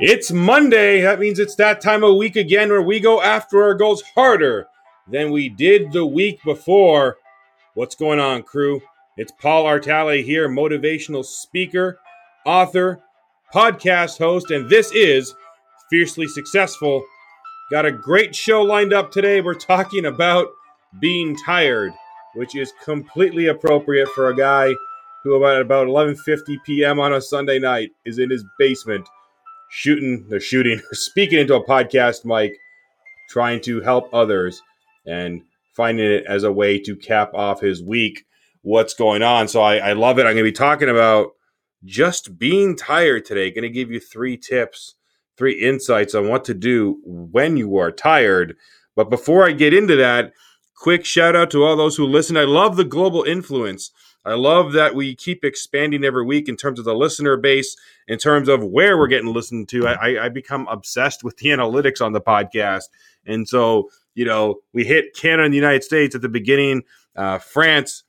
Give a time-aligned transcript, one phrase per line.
[0.00, 1.02] It's Monday.
[1.02, 4.66] That means it's that time of week again where we go after our goals harder
[5.06, 7.16] than we did the week before.
[7.74, 8.80] What's going on, crew?
[9.16, 12.00] It's Paul Artale here, motivational speaker,
[12.44, 13.04] author,
[13.54, 15.32] podcast host, and this is
[15.90, 17.04] Fiercely Successful.
[17.70, 19.40] Got a great show lined up today.
[19.40, 20.48] We're talking about
[21.00, 21.92] being tired,
[22.34, 24.74] which is completely appropriate for a guy
[25.24, 27.00] who about about 11:50 p.m.
[27.00, 29.08] on a Sunday night is in his basement
[29.74, 32.56] shooting, they're shooting, speaking into a podcast mic,
[33.28, 34.62] trying to help others
[35.06, 35.42] and
[35.74, 38.24] finding it as a way to cap off his week.
[38.62, 39.48] What's going on?
[39.48, 40.22] So I, I love it.
[40.22, 41.32] I'm going to be talking about
[41.84, 43.50] just being tired today.
[43.50, 44.94] Going to give you three tips,
[45.36, 48.56] three insights on what to do when you are tired.
[48.94, 50.32] But before I get into that,
[50.76, 52.36] quick shout out to all those who listen.
[52.36, 53.90] I love the global influence.
[54.24, 57.76] I love that we keep expanding every week in terms of the listener base,
[58.08, 59.86] in terms of where we're getting listened to.
[59.86, 62.84] I, I become obsessed with the analytics on the podcast.
[63.26, 66.82] And so, you know, we hit Canada and the United States at the beginning,
[67.16, 68.04] uh, France.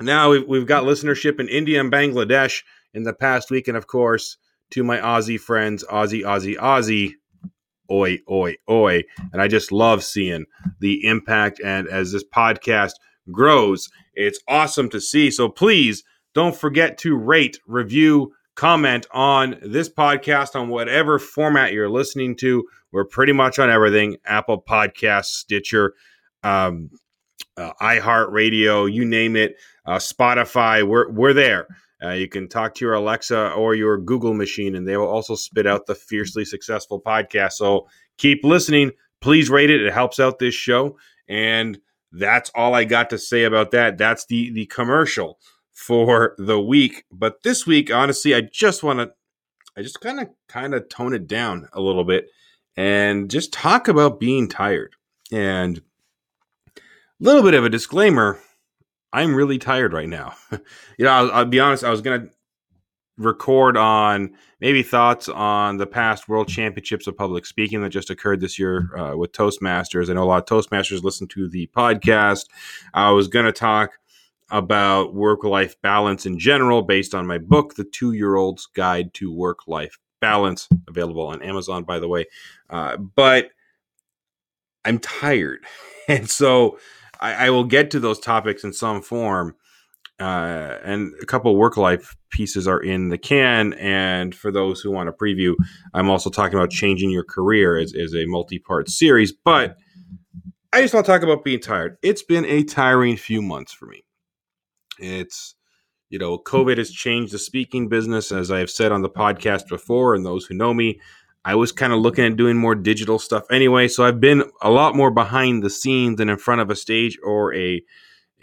[0.00, 3.66] Now we've, we've got listenership in India and Bangladesh in the past week.
[3.66, 4.36] And of course,
[4.70, 7.12] to my Aussie friends, Aussie, Aussie, Aussie,
[7.90, 9.02] oi, oi, oi.
[9.32, 10.46] And I just love seeing
[10.80, 11.60] the impact.
[11.64, 12.94] And as this podcast
[13.30, 13.88] grows.
[14.14, 15.30] It's awesome to see.
[15.30, 21.88] So please don't forget to rate, review, comment on this podcast on whatever format you're
[21.88, 22.64] listening to.
[22.92, 25.94] We're pretty much on everything Apple Podcasts, Stitcher,
[26.42, 26.90] um,
[27.56, 30.86] uh, iHeartRadio, you name it, uh, Spotify.
[30.86, 31.66] We're, we're there.
[32.02, 35.34] Uh, you can talk to your Alexa or your Google machine, and they will also
[35.34, 37.52] spit out the fiercely successful podcast.
[37.52, 38.90] So keep listening.
[39.20, 39.80] Please rate it.
[39.80, 40.98] It helps out this show.
[41.28, 41.78] And
[42.18, 43.98] that's all I got to say about that.
[43.98, 45.38] That's the the commercial
[45.72, 47.04] for the week.
[47.12, 49.12] But this week, honestly, I just want to
[49.76, 52.28] I just kind of kind of tone it down a little bit
[52.76, 54.94] and just talk about being tired.
[55.32, 55.80] And
[56.76, 56.80] a
[57.20, 58.38] little bit of a disclaimer,
[59.12, 60.34] I'm really tired right now.
[60.50, 62.30] you know, I'll, I'll be honest, I was going to
[63.16, 68.40] record on maybe thoughts on the past World Championships of Public Speaking that just occurred
[68.40, 70.10] this year uh, with Toastmasters.
[70.10, 72.46] I know a lot of Toastmasters listen to the podcast.
[72.92, 73.98] I was going to talk
[74.50, 79.14] about work life balance in general based on my book, The Two Year Old's Guide
[79.14, 82.26] to Work Life Balance, available on Amazon, by the way.
[82.68, 83.50] Uh, but
[84.84, 85.64] I'm tired.
[86.06, 86.78] And so
[87.18, 89.56] I, I will get to those topics in some form
[90.20, 93.72] uh, and a couple work life pieces are in the can.
[93.74, 95.54] And for those who want a preview,
[95.92, 99.32] I'm also talking about changing your career as, as a multi part series.
[99.32, 99.76] But
[100.72, 101.96] I just want to talk about being tired.
[102.02, 104.04] It's been a tiring few months for me.
[104.98, 105.54] It's,
[106.10, 109.68] you know, COVID has changed the speaking business, as I have said on the podcast
[109.68, 110.14] before.
[110.14, 111.00] And those who know me,
[111.44, 113.88] I was kind of looking at doing more digital stuff anyway.
[113.88, 117.18] So I've been a lot more behind the scenes than in front of a stage
[117.22, 117.82] or a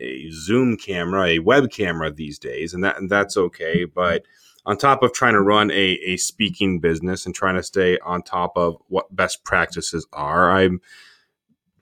[0.02, 3.86] a Zoom camera, a web camera these days, and that and that's okay.
[3.86, 3.94] Mm-hmm.
[3.94, 4.24] But
[4.66, 8.22] on top of trying to run a, a speaking business and trying to stay on
[8.22, 10.82] top of what best practices are, I'm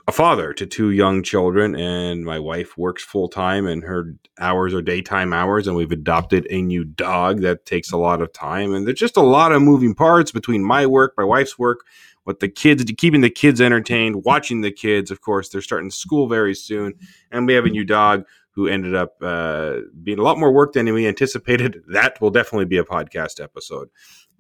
[0.08, 4.74] a father to two young children, and my wife works full time, and her hours
[4.74, 8.74] are daytime hours, and we've adopted a new dog that takes a lot of time,
[8.74, 11.86] and there's just a lot of moving parts between my work, my wife's work,
[12.30, 15.10] with the kids, keeping the kids entertained, watching the kids.
[15.10, 16.94] Of course, they're starting school very soon,
[17.32, 20.74] and we have a new dog who ended up uh, being a lot more work
[20.74, 21.82] than we anticipated.
[21.92, 23.90] That will definitely be a podcast episode.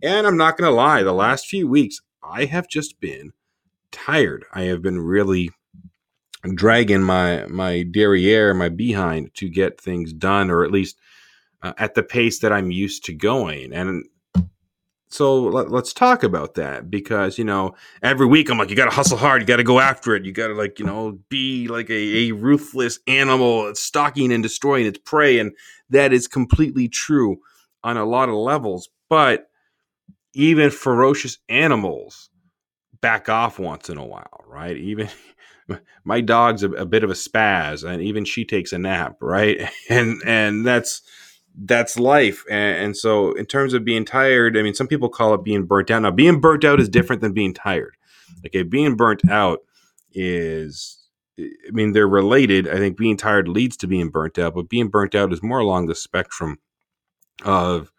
[0.04, 3.32] And I'm not going to lie, the last few weeks I have just been
[3.92, 4.46] tired.
[4.54, 5.50] I have been really
[6.54, 11.00] dragging my my derriere, my behind to get things done, or at least
[11.64, 13.74] uh, at the pace that I'm used to going.
[13.74, 14.06] And
[15.10, 18.92] so let, us talk about that because you know every week i'm like you gotta
[18.92, 20.24] hustle hard you gotta go after it.
[20.24, 25.00] You gotta like you know be like a, a ruthless animal stalking and destroying its
[25.00, 25.52] prey and
[25.90, 27.40] that is completely true
[27.84, 28.90] on a lot of levels.
[29.10, 29.50] But
[30.34, 32.30] even ferocious animals
[33.02, 34.78] back off once in a while right?
[34.78, 35.10] Even
[36.04, 39.70] my dog's a, a bit of a spaz and even she takes a nap right?
[39.90, 41.02] And and that's
[41.66, 42.44] that's life.
[42.50, 45.66] And, and, so, in terms of being tired, I mean, some people call it being
[45.66, 46.02] burnt out.
[46.02, 47.96] Now, being burnt out is different than being tired.
[48.46, 49.60] Okay, being burnt out
[50.14, 50.98] is,
[51.38, 52.68] I mean, they're related.
[52.68, 55.60] I think being tired leads to being burnt out, but being burnt out is more
[55.60, 56.60] along the spectrum
[57.44, 57.92] of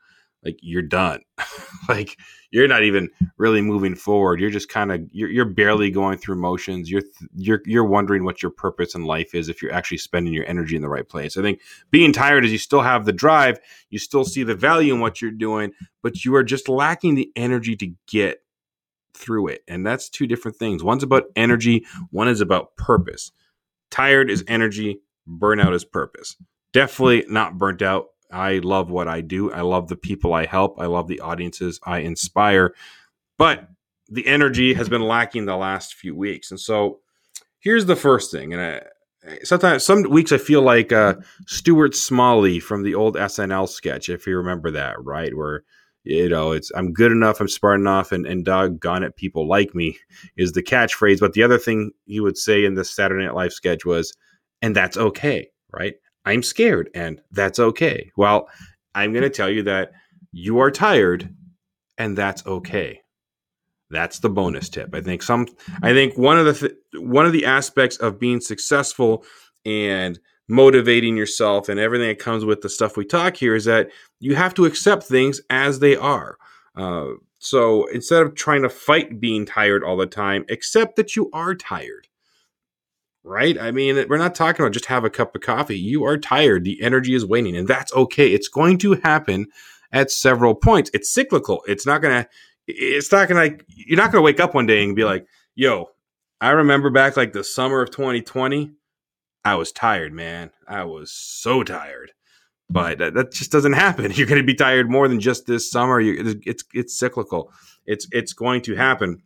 [0.45, 1.21] like you're done.
[1.89, 2.17] like
[2.51, 4.41] you're not even really moving forward.
[4.41, 6.91] You're just kind of you're, you're barely going through motions.
[6.91, 7.03] You're
[7.35, 10.77] you're you're wondering what your purpose in life is if you're actually spending your energy
[10.77, 11.37] in the right place.
[11.37, 11.61] I think
[11.91, 13.59] being tired is you still have the drive,
[13.91, 15.73] you still see the value in what you're doing,
[16.03, 18.43] but you are just lacking the energy to get
[19.15, 19.63] through it.
[19.69, 20.83] And that's two different things.
[20.83, 23.33] One's about energy, one is about purpose.
[23.91, 26.37] Tired is energy, burnout is purpose.
[26.73, 29.53] Definitely not burnt out I love what I do.
[29.53, 30.79] I love the people I help.
[30.79, 32.75] I love the audiences I inspire.
[33.39, 33.69] But
[34.09, 36.51] the energy has been lacking the last few weeks.
[36.51, 37.01] And so
[37.61, 38.53] here's the first thing.
[38.53, 41.17] And I, sometimes, some weeks I feel like uh,
[41.47, 45.35] Stuart Smalley from the old SNL sketch, if you remember that, right?
[45.37, 45.65] Where
[46.05, 49.75] you know, it's I'm good enough, I'm smart enough, and and doggone it, people like
[49.75, 49.99] me
[50.37, 51.21] is the catchphrase.
[51.21, 54.15] But the other thing he would say in the Saturday Night Live sketch was,
[54.63, 55.95] and that's okay, right?
[56.25, 58.11] I'm scared, and that's okay.
[58.17, 58.49] Well,
[58.95, 59.93] I'm going to tell you that
[60.33, 61.35] you are tired,
[61.99, 63.01] and that's okay.
[63.91, 64.95] That's the bonus tip.
[64.95, 65.47] I think some.
[65.83, 69.25] I think one of the th- one of the aspects of being successful
[69.65, 70.19] and
[70.49, 73.89] motivating yourself and everything that comes with the stuff we talk here is that
[74.19, 76.37] you have to accept things as they are.
[76.77, 77.07] Uh,
[77.39, 81.55] so instead of trying to fight being tired all the time, accept that you are
[81.55, 82.09] tired
[83.25, 83.59] right?
[83.61, 85.79] I mean, we're not talking about just have a cup of coffee.
[85.79, 88.33] You are tired, the energy is waning, and that's okay.
[88.33, 89.47] It's going to happen
[89.93, 90.91] at several points.
[90.95, 91.63] It's cyclical.
[91.67, 92.29] It's not gonna.
[92.67, 93.41] It's not gonna.
[93.41, 95.91] Like you're not gonna wake up one day and be like, "Yo,
[96.41, 98.73] I remember back like the summer of 2020.
[99.45, 100.51] I was tired, man.
[100.67, 102.13] I was so tired."
[102.73, 104.13] But that, that just doesn't happen.
[104.15, 106.01] You're going to be tired more than just this summer.
[106.01, 107.53] You, it's it's cyclical.
[107.87, 109.23] It's it's going to happen,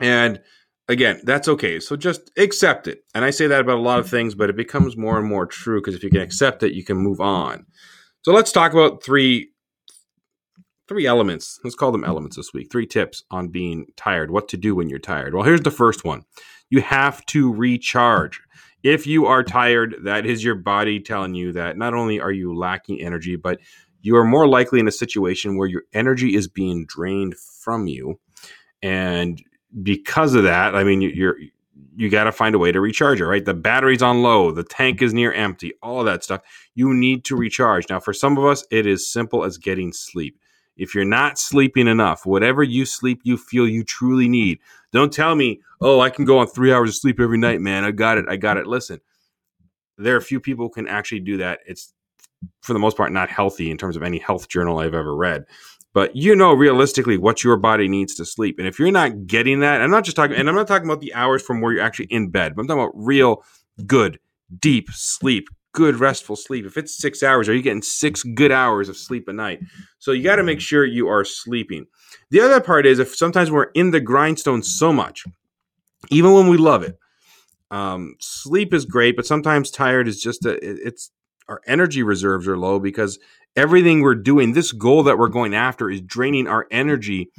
[0.00, 0.40] and
[0.88, 1.80] again, that's okay.
[1.80, 3.04] So just accept it.
[3.14, 4.16] And I say that about a lot of mm-hmm.
[4.16, 6.84] things, but it becomes more and more true because if you can accept it, you
[6.84, 7.66] can move on.
[8.22, 9.50] So let's talk about three
[10.88, 11.60] three elements.
[11.62, 12.72] Let's call them elements this week.
[12.72, 14.30] Three tips on being tired.
[14.30, 15.34] What to do when you're tired.
[15.34, 16.22] Well, here's the first one.
[16.70, 18.40] You have to recharge.
[18.82, 22.56] If you are tired, that is your body telling you that not only are you
[22.56, 23.58] lacking energy, but
[24.00, 28.18] you are more likely in a situation where your energy is being drained from you
[28.82, 29.42] and
[29.82, 31.36] because of that, I mean, you're
[31.98, 33.44] you got to find a way to recharge it, right?
[33.44, 36.42] The battery's on low, the tank is near empty, all that stuff.
[36.76, 37.88] You need to recharge.
[37.88, 40.38] Now, for some of us, it is simple as getting sleep.
[40.76, 44.60] If you're not sleeping enough, whatever you sleep you feel you truly need,
[44.92, 47.84] don't tell me, oh, I can go on three hours of sleep every night, man.
[47.84, 48.26] I got it.
[48.28, 48.66] I got it.
[48.68, 49.00] Listen,
[49.96, 51.58] there are few people who can actually do that.
[51.66, 51.92] It's
[52.62, 55.46] for the most part not healthy in terms of any health journal I've ever read
[55.98, 58.60] but you know realistically what your body needs to sleep.
[58.60, 61.00] And if you're not getting that, I'm not just talking, and I'm not talking about
[61.00, 63.42] the hours from where you're actually in bed, but I'm talking about real
[63.84, 64.20] good,
[64.60, 66.64] deep sleep, good restful sleep.
[66.64, 69.58] If it's six hours, are you getting six good hours of sleep a night?
[69.98, 71.86] So you got to make sure you are sleeping.
[72.30, 75.24] The other part is if sometimes we're in the grindstone so much,
[76.12, 76.96] even when we love it,
[77.72, 81.10] um, sleep is great, but sometimes tired is just a, it's
[81.48, 83.18] our energy reserves are low because
[83.56, 87.30] everything we're doing, this goal that we're going after is draining our energy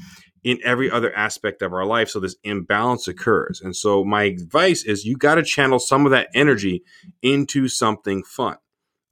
[0.44, 2.10] in every other aspect of our life.
[2.10, 3.62] So this imbalance occurs.
[3.62, 6.84] And so my advice is you got to channel some of that energy
[7.22, 8.58] into something fun.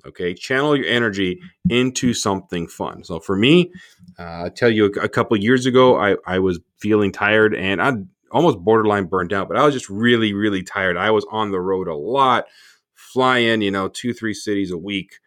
[0.05, 3.03] Okay, channel your energy into something fun.
[3.03, 3.73] So for me,
[4.17, 7.81] uh, I tell you, a, a couple years ago, I, I was feeling tired and
[7.81, 7.93] I
[8.31, 10.95] almost borderline burnt out, but I was just really, really tired.
[10.95, 12.45] I was on the road a lot,
[12.93, 15.19] flying, you know, two, three cities a week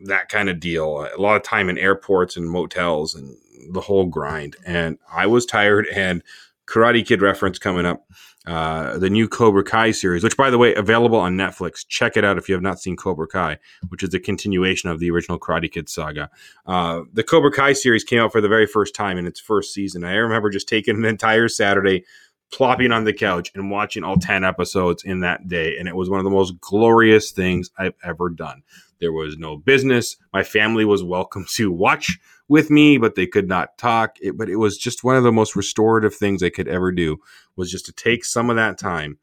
[0.00, 1.08] that kind of deal.
[1.16, 3.36] A lot of time in airports and motels and
[3.72, 4.56] the whole grind.
[4.66, 5.86] And I was tired.
[5.88, 6.22] And
[6.66, 8.06] Karate Kid reference coming up.
[8.46, 11.84] Uh, the new Cobra Kai series, which by the way, available on Netflix.
[11.88, 15.00] Check it out if you have not seen Cobra Kai, which is a continuation of
[15.00, 16.30] the original Karate Kid saga.
[16.64, 19.74] Uh, the Cobra Kai series came out for the very first time in its first
[19.74, 20.04] season.
[20.04, 22.04] I remember just taking an entire Saturday,
[22.52, 25.76] plopping on the couch and watching all 10 episodes in that day.
[25.76, 28.62] And it was one of the most glorious things I've ever done.
[29.00, 30.16] There was no business.
[30.32, 34.16] My family was welcome to watch with me, but they could not talk.
[34.20, 37.18] It, but it was just one of the most restorative things I could ever do
[37.56, 39.18] was just to take some of that time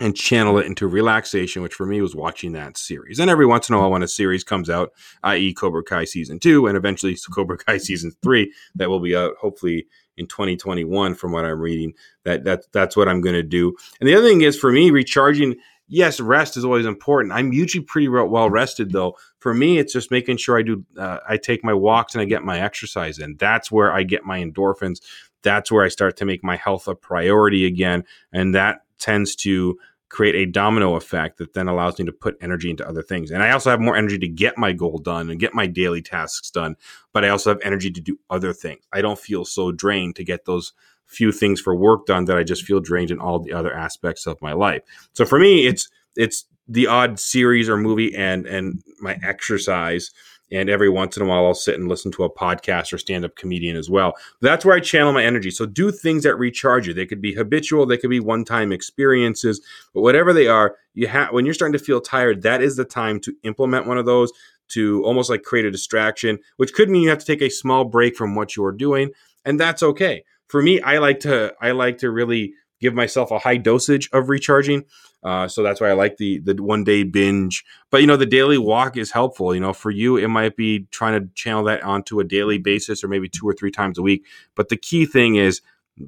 [0.00, 3.20] and channel it into relaxation, which for me was watching that series.
[3.20, 6.40] And every once in a while, when a series comes out, i.e., Cobra Kai season
[6.40, 9.86] two, and eventually Cobra Kai season three, that will be out hopefully
[10.16, 11.94] in 2021, from what I'm reading.
[12.24, 13.76] That that that's what I'm going to do.
[14.00, 15.56] And the other thing is for me, recharging
[15.88, 17.32] yes, rest is always important.
[17.32, 19.16] I'm usually pretty well rested though.
[19.38, 22.24] For me, it's just making sure I do, uh, I take my walks and I
[22.24, 23.36] get my exercise in.
[23.36, 25.00] That's where I get my endorphins.
[25.42, 28.04] That's where I start to make my health a priority again.
[28.32, 32.70] And that tends to create a domino effect that then allows me to put energy
[32.70, 33.32] into other things.
[33.32, 36.02] And I also have more energy to get my goal done and get my daily
[36.02, 36.76] tasks done,
[37.12, 38.84] but I also have energy to do other things.
[38.92, 40.72] I don't feel so drained to get those
[41.06, 44.26] few things for work done that I just feel drained in all the other aspects
[44.26, 44.82] of my life.
[45.12, 50.10] So for me, it's it's the odd series or movie and and my exercise
[50.52, 53.24] and every once in a while I'll sit and listen to a podcast or stand
[53.24, 54.14] up comedian as well.
[54.40, 55.50] That's where I channel my energy.
[55.50, 56.94] So do things that recharge you.
[56.94, 59.60] They could be habitual, they could be one time experiences,
[59.92, 62.84] but whatever they are, you have when you're starting to feel tired, that is the
[62.84, 64.32] time to implement one of those
[64.68, 67.84] to almost like create a distraction, which could mean you have to take a small
[67.84, 69.10] break from what you're doing,
[69.44, 70.24] and that's okay.
[70.48, 74.28] For me, I like to I like to really give myself a high dosage of
[74.28, 74.84] recharging.
[75.22, 77.64] Uh, so that's why I like the the one day binge.
[77.90, 79.54] But you know, the daily walk is helpful.
[79.54, 83.02] You know, for you, it might be trying to channel that onto a daily basis
[83.02, 84.26] or maybe two or three times a week.
[84.54, 85.62] But the key thing is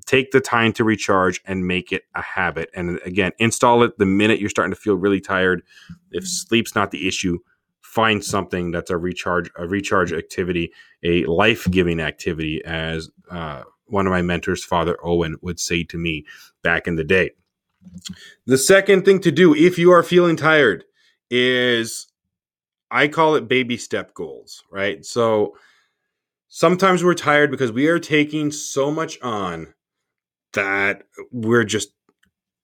[0.05, 2.69] take the time to recharge and make it a habit.
[2.75, 5.62] And again, install it the minute you're starting to feel really tired.
[6.11, 7.38] If sleep's not the issue,
[7.81, 14.07] find something that's a recharge a recharge activity, a life giving activity, as uh, one
[14.07, 16.25] of my mentors, Father Owen, would say to me
[16.62, 17.31] back in the day.
[18.47, 20.85] The second thing to do if you are feeling tired
[21.31, 22.09] is
[22.90, 25.05] I call it baby step goals, right?
[25.05, 25.57] So
[26.49, 29.75] sometimes we're tired because we are taking so much on
[30.52, 31.90] that we're just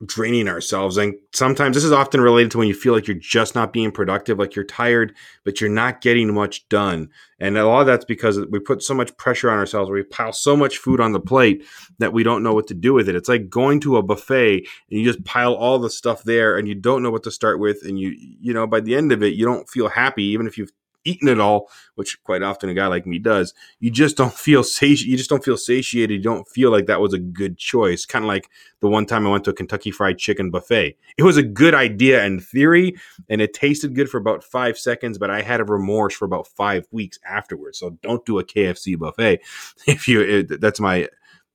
[0.04, 0.96] draining ourselves.
[0.96, 3.92] And sometimes this is often related to when you feel like you're just not being
[3.92, 7.08] productive, like you're tired, but you're not getting much done.
[7.38, 10.32] And a lot of that's because we put so much pressure on ourselves, we pile
[10.32, 11.64] so much food on the plate
[11.98, 13.16] that we don't know what to do with it.
[13.16, 16.68] It's like going to a buffet and you just pile all the stuff there and
[16.68, 17.82] you don't know what to start with.
[17.84, 20.58] And you, you know, by the end of it, you don't feel happy, even if
[20.58, 20.72] you've
[21.04, 24.62] eaten it all, which quite often a guy like me does, you just don't feel
[24.64, 26.18] sati- you just don't feel satiated.
[26.18, 28.04] You don't feel like that was a good choice.
[28.04, 28.48] Kind of like
[28.80, 30.96] the one time I went to a Kentucky Fried Chicken buffet.
[31.16, 32.94] It was a good idea in theory,
[33.28, 36.46] and it tasted good for about five seconds, but I had a remorse for about
[36.46, 37.78] five weeks afterwards.
[37.78, 39.40] So don't do a KFC buffet
[39.86, 40.20] if you.
[40.20, 41.08] It, that's my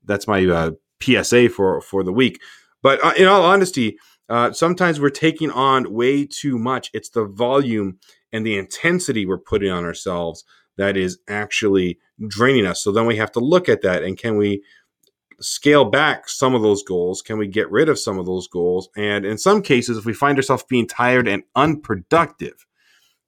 [0.06, 2.42] that's my uh, PSA for for the week.
[2.82, 3.98] But uh, in all honesty,
[4.30, 6.90] uh, sometimes we're taking on way too much.
[6.94, 8.00] It's the volume
[8.32, 10.44] and the intensity we're putting on ourselves
[10.78, 12.84] that is actually draining us.
[12.84, 14.64] So then we have to look at that and can we
[15.40, 17.22] scale back some of those goals?
[17.22, 18.90] Can we get rid of some of those goals?
[18.98, 22.66] And in some cases, if we find ourselves being tired and unproductive,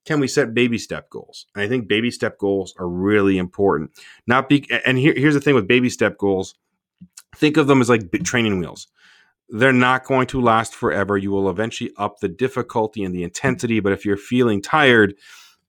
[0.06, 1.46] can we set baby step goals?
[1.54, 3.92] And I think baby step goals are really important.
[4.26, 6.56] Not be and here, here's the thing with baby step goals.
[7.36, 8.88] Think of them as like training wheels
[9.50, 11.18] they're not going to last forever.
[11.18, 13.80] You will eventually up the difficulty and the intensity.
[13.80, 15.16] But if you're feeling tired,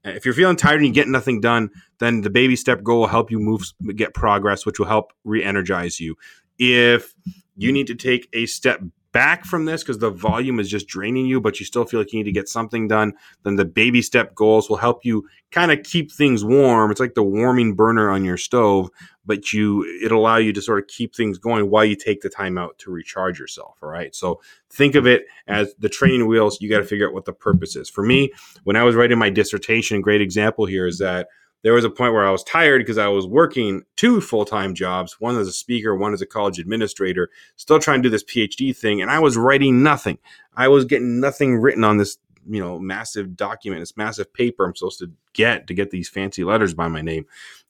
[0.05, 3.07] if you're feeling tired and you get nothing done, then the baby step goal will
[3.07, 3.63] help you move,
[3.97, 6.17] get progress, which will help re energize you.
[6.59, 7.15] If
[7.57, 8.81] you need to take a step
[9.13, 12.13] back from this because the volume is just draining you, but you still feel like
[12.13, 13.13] you need to get something done,
[13.43, 16.91] then the baby step goals will help you kind of keep things warm.
[16.91, 18.89] It's like the warming burner on your stove,
[19.27, 22.29] but you it'll allow you to sort of keep things going while you take the
[22.29, 23.79] time out to recharge yourself.
[23.83, 24.15] All right.
[24.15, 24.41] So
[24.71, 26.61] think of it as the training wheels.
[26.61, 27.91] You got to figure out what the purpose is.
[27.91, 28.33] For me,
[28.65, 31.29] when I was writing my dissertation, a great example here is that
[31.63, 34.75] there was a point where I was tired because I was working two full time
[34.75, 38.25] jobs, one as a speaker, one as a college administrator, still trying to do this
[38.25, 40.19] PhD thing, and I was writing nothing.
[40.57, 44.75] I was getting nothing written on this, you know, massive document, this massive paper I'm
[44.75, 47.27] supposed to get to get these fancy letters by my name.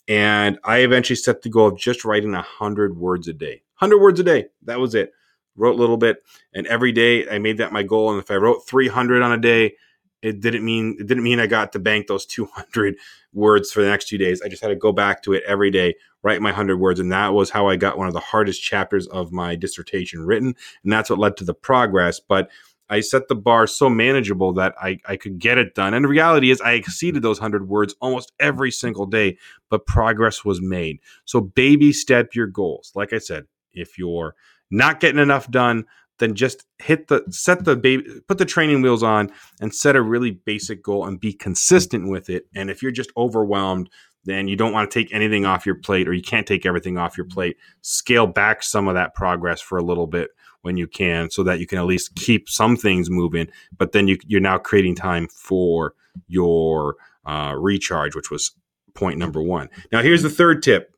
[0.08, 3.62] And I eventually set the goal of just writing a hundred words a day.
[3.74, 4.46] Hundred words a day.
[4.64, 5.12] That was it.
[5.56, 6.22] Wrote a little bit,
[6.54, 8.10] and every day I made that my goal.
[8.10, 9.74] And if I wrote 300 on a day,
[10.22, 12.96] it didn't mean it didn't mean I got to bank those 200
[13.32, 14.42] words for the next two days.
[14.42, 17.12] I just had to go back to it every day, write my 100 words, and
[17.12, 20.92] that was how I got one of the hardest chapters of my dissertation written, and
[20.92, 22.20] that's what led to the progress.
[22.20, 22.50] But
[22.90, 25.94] I set the bar so manageable that I, I could get it done.
[25.94, 29.38] And the reality is, I exceeded those 100 words almost every single day,
[29.70, 30.98] but progress was made.
[31.24, 32.92] So, baby step your goals.
[32.94, 34.34] Like I said, if you're
[34.70, 35.84] not getting enough done,
[36.20, 40.02] then just hit the set the baby put the training wheels on and set a
[40.02, 42.44] really basic goal and be consistent with it.
[42.54, 43.90] And if you're just overwhelmed
[44.24, 46.98] then you don't want to take anything off your plate or you can't take everything
[46.98, 47.56] off your plate.
[47.80, 51.58] Scale back some of that progress for a little bit when you can so that
[51.58, 55.26] you can at least keep some things moving but then you, you're now creating time
[55.28, 55.94] for
[56.28, 58.52] your uh, recharge which was
[58.94, 59.68] point number one.
[59.90, 60.94] Now here's the third tip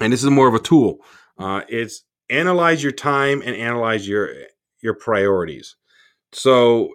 [0.00, 0.98] and this is more of a tool.
[1.38, 4.30] Uh, it's analyze your time and analyze your
[4.80, 5.76] your priorities.
[6.32, 6.94] So,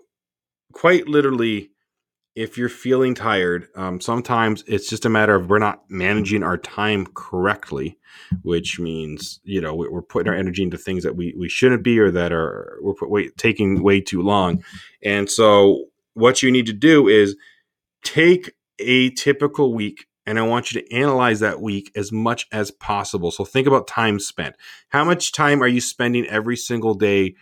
[0.73, 1.69] quite literally,
[2.35, 6.57] if you're feeling tired, um, sometimes it's just a matter of we're not managing our
[6.57, 7.97] time correctly,
[8.41, 11.99] which means you know we're putting our energy into things that we, we shouldn't be
[11.99, 14.63] or that are we're put, wait, taking way too long.
[15.03, 17.35] And so, what you need to do is
[18.03, 22.69] take a typical week and I want you to analyze that week as much as
[22.69, 23.31] possible.
[23.31, 24.55] So think about time spent.
[24.89, 27.33] How much time are you spending every single day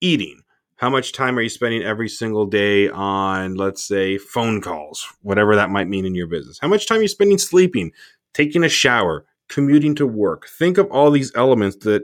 [0.00, 0.42] eating?
[0.82, 5.54] how much time are you spending every single day on let's say phone calls whatever
[5.54, 7.92] that might mean in your business how much time are you spending sleeping
[8.34, 12.02] taking a shower commuting to work think of all these elements that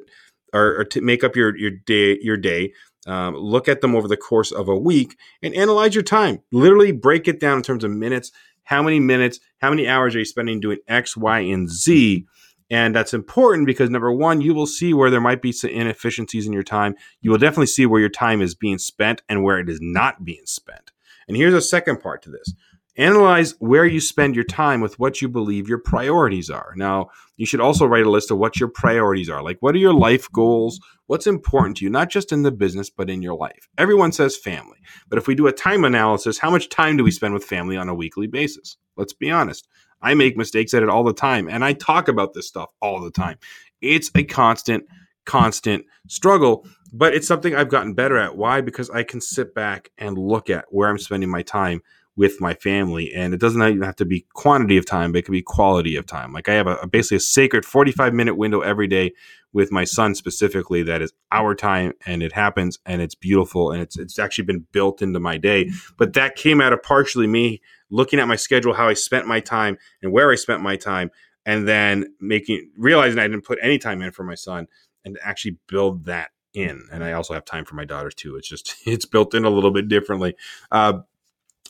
[0.54, 2.72] are, are to make up your your day your day
[3.08, 6.92] um, look at them over the course of a week and analyze your time literally
[6.92, 8.30] break it down in terms of minutes
[8.68, 12.26] how many minutes how many hours are you spending doing x y and z
[12.70, 16.46] and that's important because number one, you will see where there might be some inefficiencies
[16.46, 16.94] in your time.
[17.22, 20.25] You will definitely see where your time is being spent and where it is not
[20.25, 20.92] being spent.
[21.26, 22.52] And here's a second part to this.
[22.98, 26.72] Analyze where you spend your time with what you believe your priorities are.
[26.74, 29.40] Now, you should also write a list of what your priorities are.
[29.40, 30.80] Like, what are your life goals?
[31.06, 33.68] What's important to you, not just in the business, but in your life?
[33.78, 34.78] Everyone says family.
[35.08, 37.76] But if we do a time analysis, how much time do we spend with family
[37.76, 38.76] on a weekly basis?
[38.96, 39.68] Let's be honest.
[40.02, 43.00] I make mistakes at it all the time, and I talk about this stuff all
[43.00, 43.38] the time.
[43.80, 44.84] It's a constant,
[45.24, 48.36] constant struggle, but it's something I've gotten better at.
[48.36, 48.60] Why?
[48.60, 51.80] Because I can sit back and look at where I'm spending my time
[52.18, 55.25] with my family, and it doesn't even have to be quantity of time, but it
[55.25, 56.32] can be quality of time.
[56.32, 59.12] Like I have a, a basically a sacred 45 minute window every day
[59.54, 63.80] with my son specifically that is our time and it happens and it's beautiful and
[63.80, 67.58] it's it's actually been built into my day but that came out of partially me
[67.90, 71.10] looking at my schedule, how I spent my time and where I spent my time,
[71.46, 74.66] and then making realizing I didn't put any time in for my son
[75.04, 76.87] and actually build that in.
[76.92, 78.37] And I also have time for my daughters too.
[78.37, 80.34] It's just it's built in a little bit differently.
[80.70, 81.00] Uh,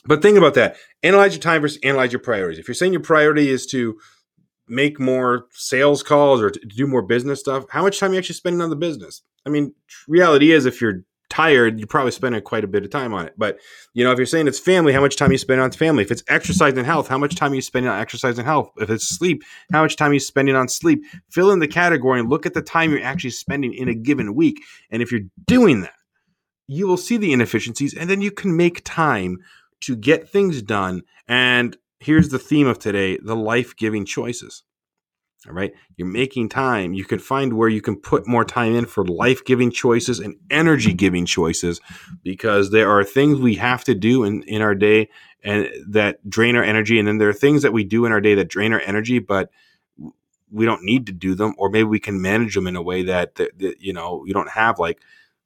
[0.05, 0.77] but think about that.
[1.03, 2.59] Analyze your time versus analyze your priorities.
[2.59, 3.99] If you're saying your priority is to
[4.67, 8.19] make more sales calls or to do more business stuff, how much time are you
[8.19, 9.21] actually spending on the business?
[9.45, 9.73] I mean,
[10.07, 13.33] reality is if you're tired, you're probably spending quite a bit of time on it.
[13.37, 13.59] But
[13.93, 16.03] you know, if you're saying it's family, how much time you spend on family?
[16.03, 18.71] If it's exercise and health, how much time you spending on exercise and health?
[18.77, 21.03] If it's sleep, how much time you spending on sleep?
[21.29, 24.35] Fill in the category and look at the time you're actually spending in a given
[24.35, 24.61] week.
[24.89, 25.93] And if you're doing that,
[26.67, 29.39] you will see the inefficiencies, and then you can make time
[29.81, 31.03] to get things done.
[31.27, 34.63] And here's the theme of today: the life-giving choices.
[35.47, 35.71] All right.
[35.95, 36.93] You're making time.
[36.93, 40.35] You can find where you can put more time in for life giving choices and
[40.49, 41.79] energy giving choices
[42.23, 45.07] because there are things we have to do in, in our day
[45.41, 46.99] and that drain our energy.
[46.99, 49.19] And then there are things that we do in our day that drain our energy,
[49.19, 49.49] but
[50.51, 51.55] we don't need to do them.
[51.57, 54.33] Or maybe we can manage them in a way that, that, that you know, you
[54.33, 54.99] don't have like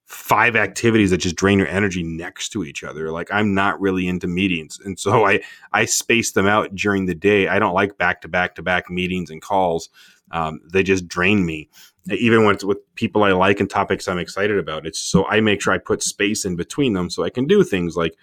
[0.06, 3.12] five activities that just drain your energy next to each other.
[3.12, 4.80] Like I'm not really into meetings.
[4.84, 7.48] And so I, I space them out during the day.
[7.48, 9.90] I don't like back to back to back meetings and calls.
[10.32, 11.70] Um, they just drain me.
[12.12, 14.86] Even when it's with people I like and topics I'm excited about.
[14.86, 17.64] It's so I make sure I put space in between them so I can do
[17.64, 18.16] things like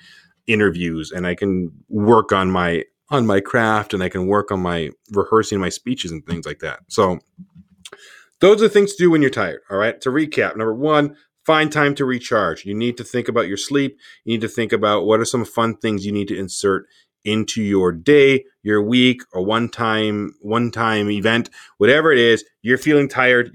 [0.47, 4.61] interviews and I can work on my on my craft and I can work on
[4.61, 6.81] my rehearsing my speeches and things like that.
[6.88, 7.21] So
[8.40, 9.61] those are things to do when you're tired.
[9.71, 10.01] All right.
[10.03, 12.64] To recap, number one, find time to recharge.
[12.64, 13.98] You need to think about your sleep.
[14.24, 16.87] You need to think about what are some fun things you need to insert
[17.24, 22.44] into your day, your week, or one time one time event, whatever it is.
[22.62, 23.53] You're feeling tired.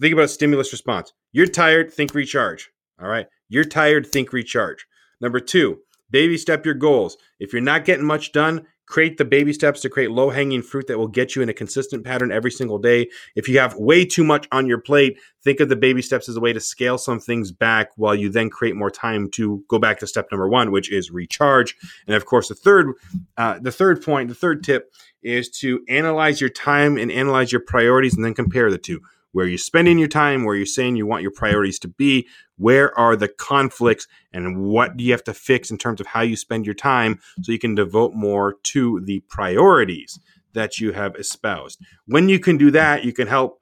[0.00, 1.12] Think about stimulus response.
[1.32, 1.92] You're tired.
[1.92, 2.70] Think recharge.
[3.00, 3.26] All right.
[3.48, 4.06] You're tired.
[4.06, 4.86] Think recharge.
[5.20, 7.16] Number two, baby step your goals.
[7.38, 10.86] If you're not getting much done, create the baby steps to create low hanging fruit
[10.86, 13.08] that will get you in a consistent pattern every single day.
[13.34, 16.36] If you have way too much on your plate, think of the baby steps as
[16.36, 19.78] a way to scale some things back while you then create more time to go
[19.78, 21.76] back to step number one, which is recharge.
[22.06, 22.92] And of course, the third,
[23.36, 27.62] uh, the third point, the third tip is to analyze your time and analyze your
[27.62, 29.00] priorities and then compare the two
[29.36, 32.96] where you're spending your time, where you're saying you want your priorities to be, where
[32.98, 36.36] are the conflicts, and what do you have to fix in terms of how you
[36.36, 40.18] spend your time so you can devote more to the priorities
[40.54, 41.78] that you have espoused.
[42.06, 43.60] When you can do that, you can help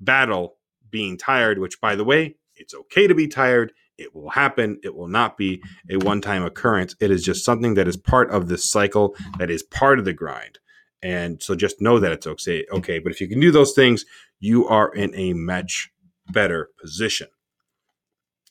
[0.00, 0.56] battle
[0.90, 3.72] being tired, which, by the way, it's okay to be tired.
[3.96, 4.78] It will happen.
[4.82, 6.94] It will not be a one time occurrence.
[7.00, 10.12] It is just something that is part of this cycle, that is part of the
[10.12, 10.58] grind.
[11.02, 12.64] And so just know that it's okay.
[12.72, 12.98] Okay.
[12.98, 14.04] But if you can do those things,
[14.40, 15.90] you are in a much
[16.30, 17.28] better position.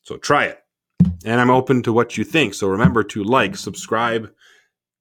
[0.03, 0.59] So try it.
[1.25, 2.53] And I'm open to what you think.
[2.53, 4.31] So remember to like, subscribe,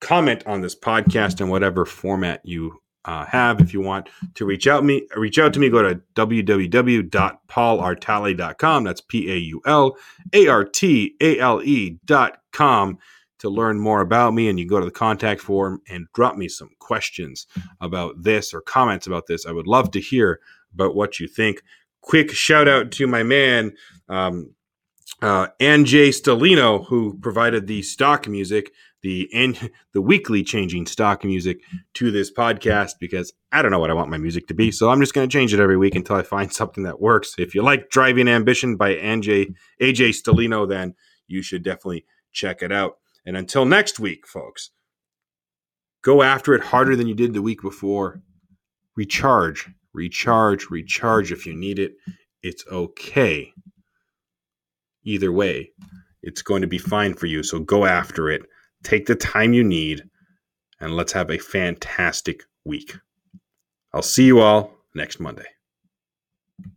[0.01, 3.61] comment on this podcast in whatever format you uh, have.
[3.61, 5.69] If you want to reach out me, reach out to me.
[5.69, 8.85] Go to www.paulartale.com.
[8.85, 9.97] That's p a u l
[10.33, 12.99] a r t a l e dot com
[13.43, 16.47] to learn more about me and you go to the contact form and drop me
[16.47, 17.49] some questions
[17.81, 19.47] about this or comments about this.
[19.47, 20.39] I would love to hear
[20.73, 21.61] about what you think.
[22.03, 23.73] Quick shout out to my man,
[24.09, 24.55] um,
[25.23, 31.61] uh, Anjay Stalino, who provided the stock music, the and the weekly changing stock music
[31.95, 34.91] to this podcast because I don't know what I want my music to be, so
[34.91, 37.37] I'm just going to change it every week until I find something that works.
[37.39, 40.95] If you like Driving Ambition by Anjay AJ Stalino, then
[41.29, 42.99] you should definitely check it out.
[43.25, 44.71] And until next week, folks,
[46.03, 48.21] go after it harder than you did the week before.
[48.97, 51.93] Recharge, recharge, recharge if you need it.
[52.43, 53.53] It's okay
[55.05, 55.71] either way.
[56.23, 57.43] It's going to be fine for you.
[57.43, 58.43] So go after it.
[58.83, 60.03] Take the time you need,
[60.81, 62.97] and let's have a fantastic week.
[63.93, 65.47] I'll see you all next Monday.